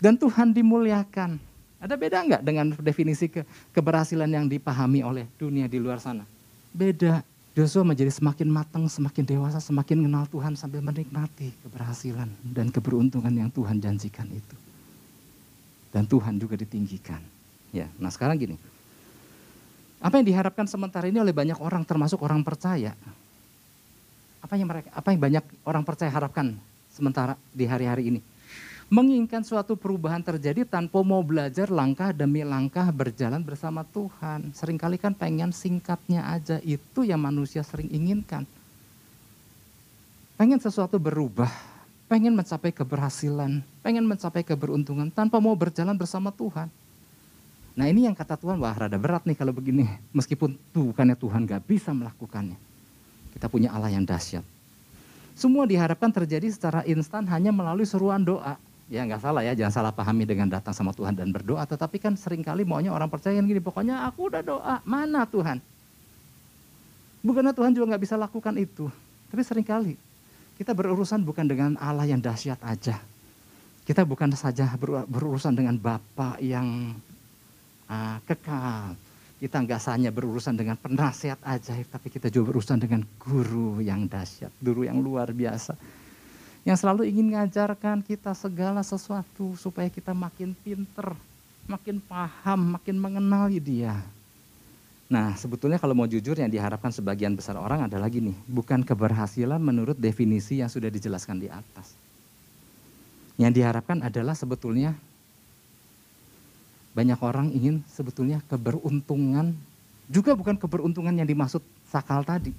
[0.00, 1.36] Dan Tuhan dimuliakan.
[1.78, 3.44] Ada beda nggak dengan definisi ke
[3.76, 6.24] keberhasilan yang dipahami oleh dunia di luar sana?
[6.72, 7.20] Beda.
[7.54, 13.46] Joshua menjadi semakin matang, semakin dewasa, semakin mengenal Tuhan sambil menikmati keberhasilan dan keberuntungan yang
[13.46, 14.56] Tuhan janjikan itu
[15.94, 17.22] dan Tuhan juga ditinggikan.
[17.70, 18.58] Ya, nah sekarang gini,
[20.04, 22.92] apa yang diharapkan sementara ini oleh banyak orang, termasuk orang percaya?
[24.44, 26.60] Apa yang mereka, apa yang banyak orang percaya harapkan
[26.92, 28.20] sementara di hari-hari ini?
[28.92, 34.52] Menginginkan suatu perubahan terjadi tanpa mau belajar langkah demi langkah berjalan bersama Tuhan.
[34.52, 38.44] Seringkali kan pengen singkatnya aja, itu yang manusia sering inginkan.
[40.36, 41.48] Pengen sesuatu berubah,
[42.12, 46.68] pengen mencapai keberhasilan, pengen mencapai keberuntungan tanpa mau berjalan bersama Tuhan.
[47.74, 49.90] Nah ini yang kata Tuhan, wah rada berat nih kalau begini.
[50.14, 52.54] Meskipun bukannya Tuhan gak bisa melakukannya.
[53.34, 54.46] Kita punya Allah yang dahsyat.
[55.34, 58.54] Semua diharapkan terjadi secara instan hanya melalui seruan doa.
[58.86, 61.66] Ya nggak salah ya, jangan salah pahami dengan datang sama Tuhan dan berdoa.
[61.66, 65.58] Tetapi kan sering kali maunya orang percaya yang gini, pokoknya aku udah doa, mana Tuhan?
[67.24, 68.86] Bukannya Tuhan juga nggak bisa lakukan itu.
[69.32, 69.98] Tapi sering kali
[70.54, 73.02] kita berurusan bukan dengan Allah yang dahsyat aja.
[73.82, 74.70] Kita bukan saja
[75.10, 76.94] berurusan dengan Bapa yang
[77.88, 78.96] uh, kekal.
[79.38, 84.48] Kita nggak hanya berurusan dengan penasihat ajaib, tapi kita juga berurusan dengan guru yang dahsyat,
[84.62, 85.76] guru yang luar biasa.
[86.64, 91.12] Yang selalu ingin mengajarkan kita segala sesuatu supaya kita makin pinter,
[91.68, 94.00] makin paham, makin mengenali dia.
[95.12, 100.00] Nah, sebetulnya kalau mau jujur yang diharapkan sebagian besar orang adalah gini, bukan keberhasilan menurut
[100.00, 101.92] definisi yang sudah dijelaskan di atas.
[103.36, 104.96] Yang diharapkan adalah sebetulnya
[106.94, 109.52] banyak orang ingin sebetulnya keberuntungan
[110.04, 112.52] Juga bukan keberuntungan yang dimaksud sakal tadi.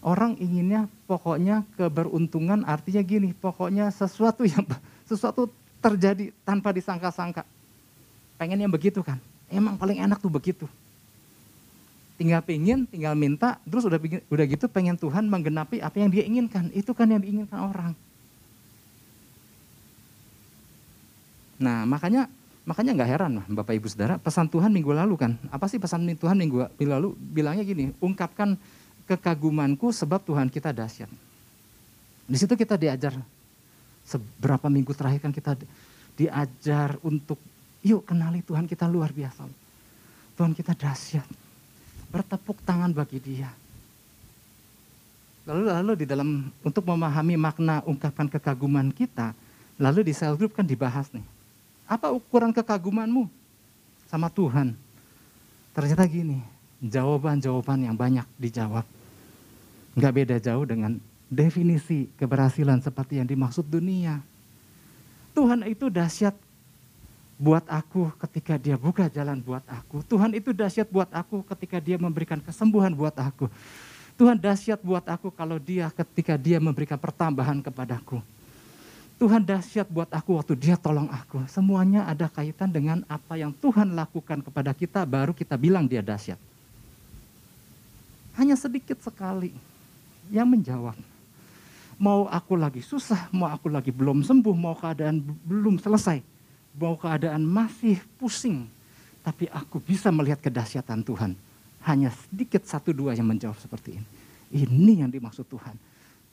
[0.00, 4.64] Orang inginnya pokoknya keberuntungan artinya gini, pokoknya sesuatu yang
[5.10, 5.52] sesuatu
[5.84, 7.44] terjadi tanpa disangka-sangka.
[8.40, 9.20] Pengen yang begitu kan?
[9.52, 10.64] Emang paling enak tuh begitu.
[12.16, 14.00] Tinggal pingin, tinggal minta, terus udah
[14.32, 16.72] udah gitu pengen Tuhan menggenapi apa yang dia inginkan.
[16.72, 17.92] Itu kan yang diinginkan orang.
[21.60, 22.24] Nah makanya
[22.70, 26.06] makanya nggak heran lah Bapak Ibu Saudara, pesan Tuhan minggu lalu kan, apa sih pesan
[26.14, 27.18] Tuhan minggu lalu?
[27.18, 28.54] Bilangnya gini, ungkapkan
[29.10, 31.10] kekagumanku sebab Tuhan kita dahsyat.
[32.30, 33.18] Di situ kita diajar
[34.06, 35.58] seberapa minggu terakhir kan kita
[36.14, 37.42] diajar untuk
[37.82, 39.50] yuk kenali Tuhan kita luar biasa.
[40.38, 41.26] Tuhan kita dahsyat.
[42.14, 43.50] Bertepuk tangan bagi dia.
[45.42, 49.34] Lalu lalu di dalam untuk memahami makna ungkapkan kekaguman kita,
[49.74, 51.39] lalu di sel group kan dibahas nih.
[51.90, 53.26] Apa ukuran kekagumanmu
[54.06, 54.78] sama Tuhan?
[55.74, 56.38] Ternyata gini,
[56.78, 58.86] jawaban-jawaban yang banyak dijawab
[59.98, 64.22] Nggak beda jauh dengan definisi keberhasilan seperti yang dimaksud dunia.
[65.34, 66.34] Tuhan itu dahsyat
[67.40, 70.02] buat aku ketika dia buka jalan buat aku.
[70.06, 73.50] Tuhan itu dahsyat buat aku ketika dia memberikan kesembuhan buat aku.
[74.14, 78.20] Tuhan dahsyat buat aku kalau dia ketika dia memberikan pertambahan kepadaku.
[79.20, 81.44] Tuhan dahsyat buat aku waktu dia tolong aku.
[81.44, 86.40] Semuanya ada kaitan dengan apa yang Tuhan lakukan kepada kita baru kita bilang dia dahsyat.
[88.40, 89.52] Hanya sedikit sekali
[90.32, 90.96] yang menjawab.
[92.00, 96.24] Mau aku lagi susah, mau aku lagi belum sembuh, mau keadaan belum selesai,
[96.80, 98.64] mau keadaan masih pusing,
[99.20, 101.36] tapi aku bisa melihat kedahsyatan Tuhan.
[101.84, 104.06] Hanya sedikit satu dua yang menjawab seperti ini.
[104.64, 105.76] Ini yang dimaksud Tuhan.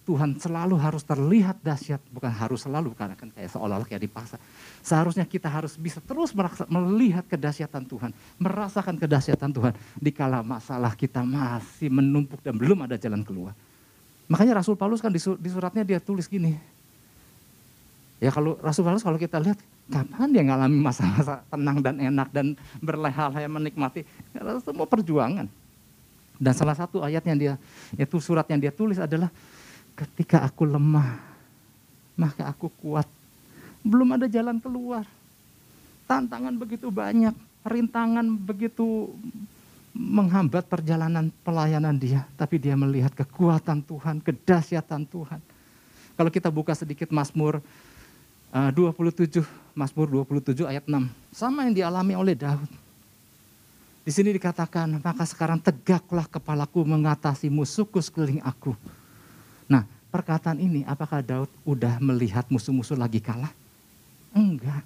[0.07, 4.39] Tuhan selalu harus terlihat dahsyat, bukan harus selalu karena kan kayak seolah-olah kayak di pasar.
[4.79, 6.31] Seharusnya kita harus bisa terus
[6.71, 12.95] melihat kedahsyatan Tuhan, merasakan kedahsyatan Tuhan di kala masalah kita masih menumpuk dan belum ada
[12.95, 13.51] jalan keluar.
[14.31, 16.55] Makanya Rasul Paulus kan di suratnya dia tulis gini.
[18.23, 19.59] Ya kalau Rasul Paulus kalau kita lihat
[19.91, 25.51] kapan dia ngalami masa-masa tenang dan enak dan berleha-leha menikmati ya, semua perjuangan.
[26.37, 27.53] Dan salah satu ayat yang dia
[27.99, 29.27] itu surat yang dia tulis adalah
[29.97, 31.27] ketika aku lemah
[32.17, 33.05] maka aku kuat.
[33.85, 35.05] Belum ada jalan keluar.
[36.09, 37.31] Tantangan begitu banyak,
[37.61, 39.13] rintangan begitu
[39.93, 45.39] menghambat perjalanan pelayanan dia, tapi dia melihat kekuatan Tuhan, kedahsyatan Tuhan.
[46.17, 47.61] Kalau kita buka sedikit Mazmur
[48.53, 49.45] uh, 27,
[49.77, 52.69] Mazmur 27 ayat 6, sama yang dialami oleh Daud.
[54.07, 58.71] Di sini dikatakan, maka sekarang tegaklah kepalaku mengatasi musuhku sekeliling aku.
[60.17, 63.53] Perkataan ini apakah Daud udah melihat musuh-musuh lagi kalah?
[64.33, 64.81] Enggak.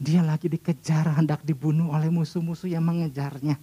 [0.00, 3.60] Dia lagi dikejar, hendak dibunuh oleh musuh-musuh yang mengejarnya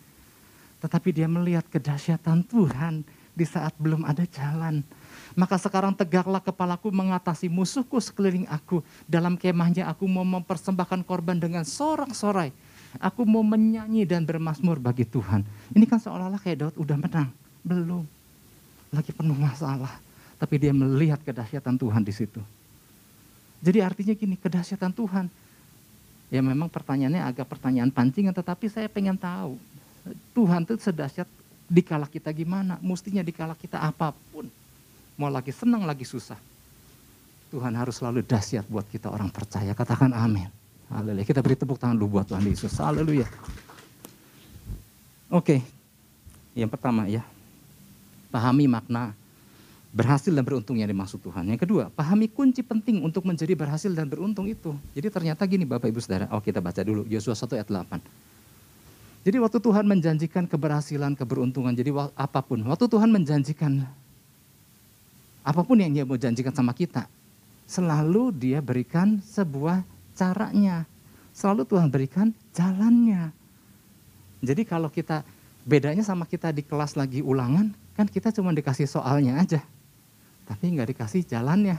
[0.80, 3.04] tetapi dia melihat kedahsyatan Tuhan
[3.36, 4.84] di saat belum ada jalan.
[5.36, 8.84] Maka sekarang tegaklah kepalaku mengatasi musuhku sekeliling aku.
[9.06, 12.52] Dalam kemahnya aku mau mempersembahkan korban dengan sorak-sorai.
[12.98, 15.46] Aku mau menyanyi dan bermasmur bagi Tuhan.
[15.76, 17.30] Ini kan seolah-olah kayak Daud udah menang.
[17.62, 18.04] Belum.
[18.90, 20.02] Lagi penuh masalah.
[20.40, 22.40] Tapi dia melihat kedahsyatan Tuhan di situ.
[23.60, 25.28] Jadi artinya gini, kedahsyatan Tuhan.
[26.32, 29.60] Ya memang pertanyaannya agak pertanyaan pancingan, tetapi saya pengen tahu
[30.32, 31.28] Tuhan itu sedahsyat
[31.68, 34.48] dikala kita gimana, mestinya dikala kita apa pun.
[35.20, 36.40] Mau lagi senang, lagi susah.
[37.50, 39.74] Tuhan harus selalu dahsyat buat kita orang percaya.
[39.74, 40.48] Katakan amin.
[40.90, 41.26] Haleluya.
[41.26, 42.72] Kita beri tepuk tangan dulu buat Tuhan Yesus.
[42.78, 43.26] Haleluya.
[45.34, 45.60] Oke.
[46.54, 47.26] Yang pertama ya.
[48.30, 49.18] Pahami makna
[49.90, 51.50] berhasil dan beruntung yang dimaksud Tuhan.
[51.50, 54.78] Yang kedua, pahami kunci penting untuk menjadi berhasil dan beruntung itu.
[54.94, 56.30] Jadi ternyata gini Bapak Ibu Saudara.
[56.30, 57.10] Oh kita baca dulu.
[57.10, 57.98] Yosua 1 ayat 8.
[59.26, 63.84] Jadi waktu Tuhan menjanjikan keberhasilan, keberuntungan, jadi apa pun, waktu Tuhan menjanjikan
[65.44, 67.10] apa pun yang dia mau janjikan sama kita,
[67.68, 69.84] selalu dia berikan sebuah
[70.16, 70.88] caranya.
[71.36, 73.32] Selalu Tuhan berikan jalannya.
[74.40, 75.28] Jadi kalau kita
[75.68, 79.62] bedanya sama kita di kelas lagi ulangan, kan kita cuma dikasih soalnya aja.
[80.50, 81.78] Tapi nggak dikasih jalannya.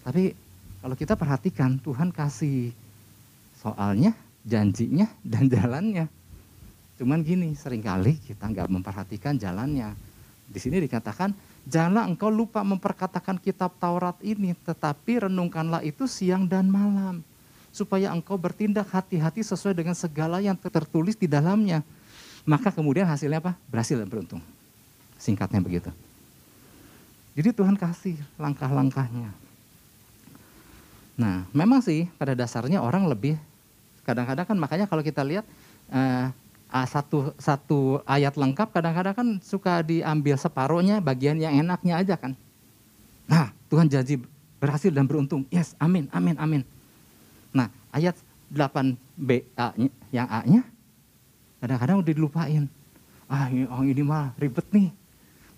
[0.00, 0.32] Tapi
[0.80, 2.72] kalau kita perhatikan Tuhan kasih
[3.60, 4.16] soalnya,
[4.48, 6.08] janjinya dan jalannya.
[6.96, 9.92] Cuman gini, sering kali kita nggak memperhatikan jalannya.
[10.48, 11.36] Di sini dikatakan,
[11.68, 17.20] janganlah engkau lupa memperkatakan kitab Taurat ini, tetapi renungkanlah itu siang dan malam.
[17.72, 21.80] Supaya engkau bertindak hati-hati sesuai dengan segala yang tertulis di dalamnya.
[22.44, 23.56] Maka kemudian hasilnya apa?
[23.70, 24.42] Berhasil dan beruntung.
[25.16, 25.88] Singkatnya begitu.
[27.32, 29.32] Jadi Tuhan kasih langkah-langkahnya.
[31.16, 33.36] Nah, memang sih pada dasarnya orang lebih
[34.02, 35.46] kadang-kadang kan makanya kalau kita lihat
[35.94, 36.28] uh,
[36.88, 42.32] satu satu ayat lengkap kadang-kadang kan suka diambil separohnya bagian yang enaknya aja kan.
[43.28, 44.20] Nah, Tuhan janji
[44.58, 45.44] berhasil dan beruntung.
[45.52, 46.62] Yes, amin, amin, amin.
[47.52, 48.16] Nah, ayat
[48.52, 49.72] 8b A
[50.12, 50.62] yang A-nya
[51.60, 52.64] kadang-kadang udah dilupain.
[53.30, 54.92] Ah, ini, oh ini mah ribet nih.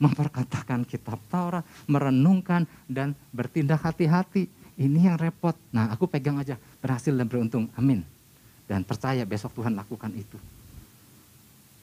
[0.02, 4.50] Memperkatakan kitab Taurat, merenungkan dan bertindak hati-hati.
[4.74, 5.54] Ini yang repot.
[5.70, 7.70] Nah, aku pegang aja, berhasil dan beruntung.
[7.78, 8.02] Amin.
[8.66, 10.34] Dan percaya besok Tuhan lakukan itu.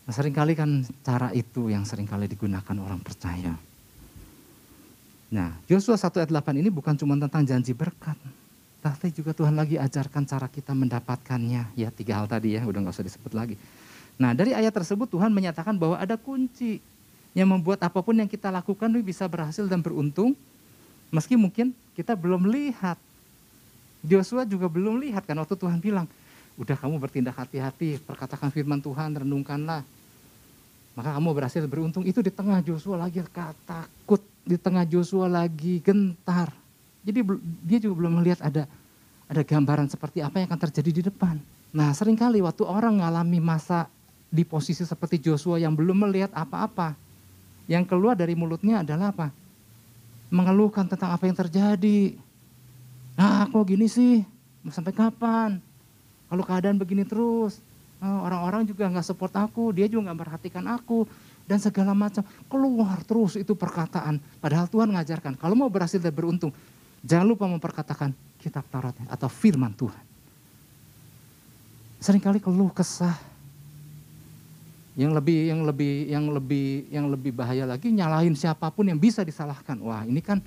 [0.03, 3.55] Nah, sering kali kan cara itu yang sering kali digunakan orang percaya.
[5.31, 8.19] Nah, Yosua 1 ayat 8 ini bukan cuma tentang janji berkat.
[8.81, 11.77] Tapi juga Tuhan lagi ajarkan cara kita mendapatkannya.
[11.77, 13.55] Ya tiga hal tadi ya, udah gak usah disebut lagi.
[14.19, 16.81] Nah dari ayat tersebut Tuhan menyatakan bahwa ada kunci
[17.31, 20.35] yang membuat apa pun yang kita lakukan bisa berhasil dan beruntung.
[21.11, 22.99] Meski mungkin kita belum lihat.
[24.01, 26.09] Joshua juga belum lihat kan waktu Tuhan bilang,
[26.57, 29.85] udah kamu bertindak hati-hati, perkatakan firman Tuhan, renungkanlah.
[30.97, 32.03] Maka kamu berhasil beruntung.
[32.03, 33.23] Itu di tengah Joshua lagi
[33.63, 36.51] takut, di tengah Joshua lagi gentar.
[37.01, 37.19] Jadi
[37.63, 38.67] dia juga belum melihat ada
[39.31, 41.39] ada gambaran seperti apa yang akan terjadi di depan.
[41.71, 43.87] Nah sering kali waktu orang mengalami masa
[44.27, 46.93] di posisi seperti Joshua yang belum melihat apa-apa.
[47.71, 49.31] Yang keluar dari mulutnya adalah apa?
[50.27, 52.19] Mengeluhkan tentang apa yang terjadi.
[53.15, 54.27] Nah kok gini sih?
[54.67, 55.63] Sampai kapan?
[56.27, 57.63] Kalau keadaan begini terus,
[58.03, 61.07] oh, orang-orang juga nggak support aku, dia juga nggak memperhatikan aku,
[61.47, 62.23] dan segala macam.
[62.47, 64.19] Keluar terus itu perkataan.
[64.39, 66.51] Padahal Tuhan mengajarkan, kalau mau berhasil dan beruntung,
[67.03, 70.03] jangan lupa memperkatakan kitab Tauratnya atau firman Tuhan.
[71.99, 73.30] Seringkali keluh kesah.
[75.01, 79.25] Yang lebih yang lebih yang lebih yang lebih bahaya lagi nyalahin siapa pun yang bisa
[79.25, 79.73] disalahkan.
[79.81, 80.37] Wah, ini kan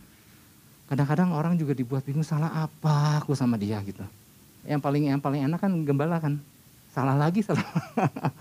[0.87, 4.07] kadang-kadang orang juga dibuat bingung salah apa aku sama dia gitu.
[4.63, 6.39] Yang paling yang paling enak kan gembala kan.
[6.95, 7.67] Salah lagi salah.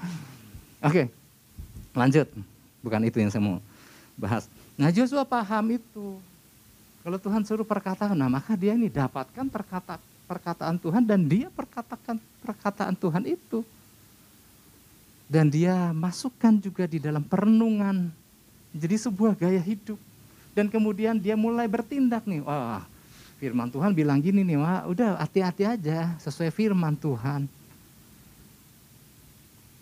[0.87, 1.09] Oke
[1.97, 2.29] lanjut.
[2.85, 3.57] Bukan itu yang saya mau
[4.13, 4.45] bahas.
[4.77, 6.21] Nah Joshua paham itu.
[7.01, 9.97] Kalau Tuhan suruh perkataan nah maka dia ini dapatkan perkata
[10.29, 13.65] perkataan Tuhan dan dia perkatakan perkataan Tuhan itu
[15.33, 18.13] dan dia masukkan juga di dalam perenungan
[18.69, 19.97] jadi sebuah gaya hidup
[20.53, 22.85] dan kemudian dia mulai bertindak nih wah
[23.43, 27.43] firman Tuhan bilang gini nih, wah udah hati-hati aja sesuai firman Tuhan.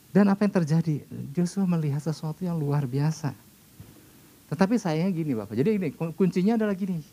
[0.10, 1.06] Dan apa yang terjadi?
[1.30, 3.38] Joshua melihat sesuatu yang luar biasa.
[4.50, 7.06] Tetapi sayangnya gini Bapak, jadi ini kuncinya adalah gini,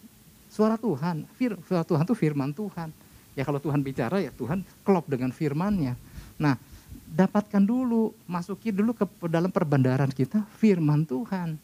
[0.49, 2.91] suara Tuhan, fir, suara Tuhan itu firman Tuhan.
[3.37, 5.95] Ya kalau Tuhan bicara ya Tuhan klop dengan firmannya.
[6.41, 6.57] Nah
[7.13, 11.57] dapatkan dulu, masuki dulu ke dalam perbandaran kita firman Tuhan.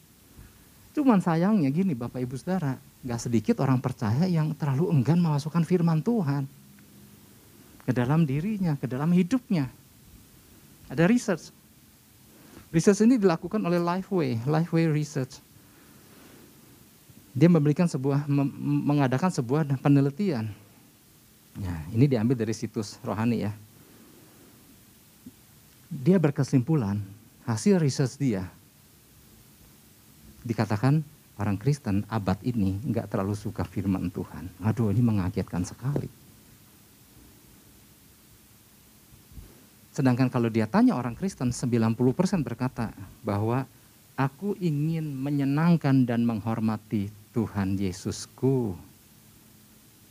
[0.95, 5.99] Cuman sayangnya gini Bapak Ibu Saudara, gak sedikit orang percaya yang terlalu enggan memasukkan firman
[5.99, 6.47] Tuhan
[7.85, 9.69] ke dalam dirinya, ke dalam hidupnya.
[10.89, 11.51] Ada research.
[12.73, 15.39] Research ini dilakukan oleh Lifeway, Lifeway Research.
[17.35, 18.25] Dia memberikan sebuah
[18.59, 20.47] mengadakan sebuah penelitian.
[21.59, 23.51] Ya, ini diambil dari situs rohani ya.
[25.89, 26.97] Dia berkesimpulan
[27.45, 28.49] hasil research dia
[30.45, 31.01] dikatakan
[31.41, 34.49] orang Kristen abad ini nggak terlalu suka firman Tuhan.
[34.61, 36.07] Aduh ini mengagetkan sekali.
[39.95, 41.95] Sedangkan kalau dia tanya orang Kristen, 90%
[42.43, 42.91] berkata
[43.23, 43.63] bahwa
[44.19, 48.75] aku ingin menyenangkan dan menghormati Tuhan Yesusku.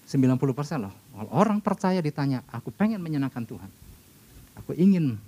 [0.09, 0.95] 90% loh.
[1.29, 3.69] Orang percaya ditanya, aku pengen menyenangkan Tuhan.
[4.57, 5.21] Aku ingin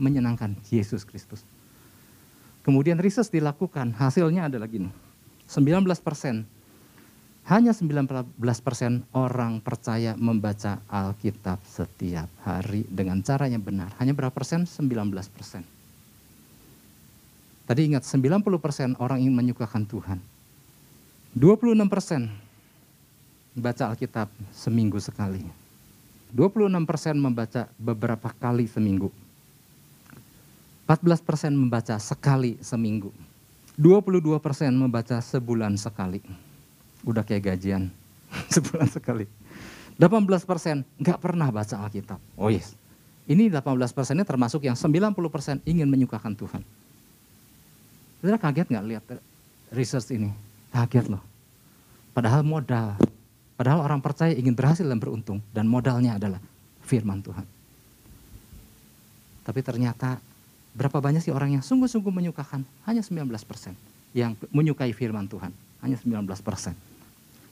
[0.00, 1.44] menyenangkan Yesus Kristus.
[2.64, 4.88] Kemudian riset dilakukan, hasilnya adalah gini
[5.50, 6.46] 19 persen.
[7.48, 8.06] Hanya 19
[8.62, 13.90] persen orang percaya membaca Alkitab setiap hari dengan cara yang benar.
[13.98, 14.68] Hanya berapa persen?
[14.70, 14.86] 19
[15.34, 15.66] persen.
[17.66, 20.18] Tadi ingat 90 persen orang ingin menyukakan Tuhan.
[21.34, 22.30] 26 persen
[23.54, 25.42] membaca Alkitab seminggu sekali.
[26.30, 29.10] 26 persen membaca beberapa kali seminggu.
[30.90, 33.14] 14 persen membaca sekali seminggu.
[33.78, 36.18] 22 persen membaca sebulan sekali.
[37.06, 37.94] Udah kayak gajian,
[38.58, 39.30] sebulan sekali.
[40.02, 42.18] 18 persen nggak pernah baca Alkitab.
[42.34, 42.74] Oh yes.
[43.30, 43.62] Ini 18
[43.94, 46.66] persennya termasuk yang 90 persen ingin menyukakan Tuhan.
[48.18, 49.04] Saudara kaget nggak lihat
[49.70, 50.34] research ini?
[50.74, 51.22] Kaget loh.
[52.10, 52.98] Padahal modal.
[53.54, 55.38] Padahal orang percaya ingin berhasil dan beruntung.
[55.54, 56.42] Dan modalnya adalah
[56.82, 57.46] firman Tuhan.
[59.46, 60.18] Tapi ternyata
[60.70, 62.62] Berapa banyak sih orang yang sungguh-sungguh menyukakan?
[62.86, 63.74] Hanya 19 persen
[64.14, 65.50] yang menyukai firman Tuhan.
[65.82, 66.74] Hanya 19 persen.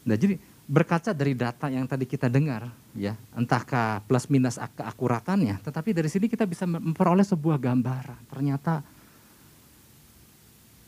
[0.06, 0.38] Nah jadi
[0.68, 6.28] berkaca dari data yang tadi kita dengar, ya, entahkah plus minus keakuratannya, tetapi dari sini
[6.28, 8.20] kita bisa memperoleh sebuah gambaran.
[8.28, 8.84] Ternyata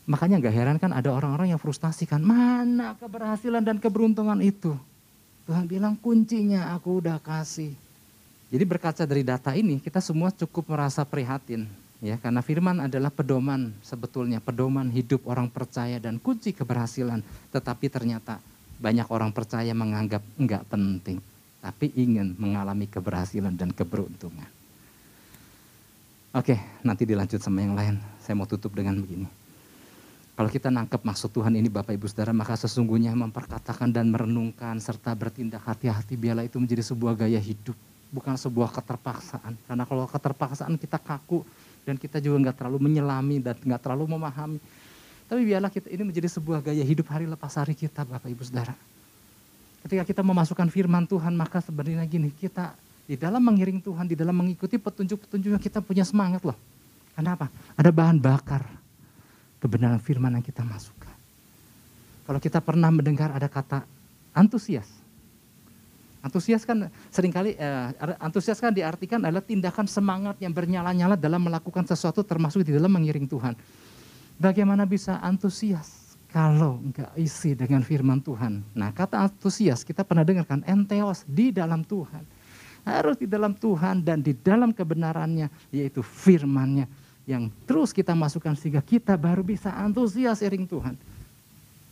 [0.05, 4.77] makanya nggak heran kan ada orang-orang yang frustasi kan, mana keberhasilan dan keberuntungan itu?
[5.49, 7.73] Tuhan bilang kuncinya aku udah kasih.
[8.53, 11.65] Jadi berkaca dari data ini kita semua cukup merasa prihatin
[12.01, 17.21] ya karena firman adalah pedoman sebetulnya pedoman hidup orang percaya dan kunci keberhasilan
[17.53, 18.41] tetapi ternyata
[18.81, 21.21] banyak orang percaya menganggap enggak penting,
[21.61, 24.49] tapi ingin mengalami keberhasilan dan keberuntungan.
[26.33, 28.01] Oke, nanti dilanjut sama yang lain.
[28.17, 29.29] Saya mau tutup dengan begini.
[30.33, 35.13] Kalau kita nangkep maksud Tuhan ini Bapak Ibu Saudara, maka sesungguhnya memperkatakan dan merenungkan serta
[35.13, 37.77] bertindak hati-hati biarlah itu menjadi sebuah gaya hidup,
[38.09, 39.53] bukan sebuah keterpaksaan.
[39.69, 41.45] Karena kalau keterpaksaan kita kaku
[41.83, 44.59] dan kita juga nggak terlalu menyelami dan nggak terlalu memahami,
[45.31, 48.75] tapi biarlah kita ini menjadi sebuah gaya hidup hari lepas hari kita Bapak Ibu Saudara.
[49.81, 52.75] Ketika kita memasukkan firman Tuhan maka sebenarnya gini, kita
[53.07, 56.59] di dalam mengiring Tuhan, di dalam mengikuti petunjuk-petunjuknya kita punya semangat loh.
[57.17, 57.49] Kenapa?
[57.79, 58.61] Ada bahan bakar
[59.57, 61.15] kebenaran firman yang kita masukkan.
[62.27, 63.83] Kalau kita pernah mendengar ada kata
[64.31, 65.00] antusias.
[66.21, 67.87] Antusias kan sering kali eh,
[68.21, 73.25] antusias kan diartikan adalah tindakan semangat yang bernyala-nyala dalam melakukan sesuatu termasuk di dalam mengiring
[73.25, 73.57] Tuhan.
[74.37, 78.61] Bagaimana bisa antusias kalau enggak isi dengan firman Tuhan?
[78.77, 82.21] Nah kata antusias kita pernah dengarkan enteos di dalam Tuhan.
[82.85, 86.85] Harus di dalam Tuhan dan di dalam kebenarannya yaitu firmannya
[87.25, 90.93] yang terus kita masukkan sehingga kita baru bisa antusias iring Tuhan.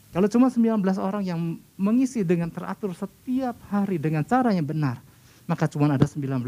[0.10, 1.40] Kalau cuma 19 orang yang
[1.78, 4.98] mengisi dengan teratur setiap hari dengan cara yang benar,
[5.46, 6.46] maka cuma ada 19%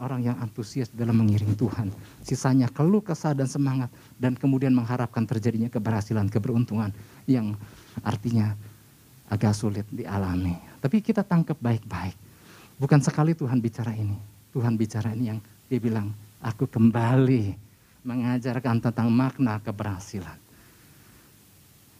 [0.00, 1.88] orang yang antusias dalam mengiring Tuhan.
[2.24, 6.92] Sisanya keluh kesah dan semangat dan kemudian mengharapkan terjadinya keberhasilan, keberuntungan
[7.28, 7.56] yang
[8.00, 8.56] artinya
[9.28, 10.56] agak sulit dialami.
[10.80, 12.16] Tapi kita tangkap baik-baik.
[12.80, 14.16] Bukan sekali Tuhan bicara ini.
[14.52, 17.52] Tuhan bicara ini yang dia bilang, aku kembali
[18.00, 20.47] mengajarkan tentang makna keberhasilan.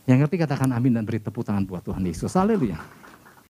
[0.09, 2.33] Yang ngerti katakan amin dan beri tepuk tangan buat Tuhan Yesus.
[2.33, 2.81] Haleluya.